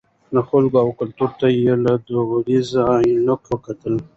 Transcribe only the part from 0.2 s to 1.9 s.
د خلکو او کلتور ته یې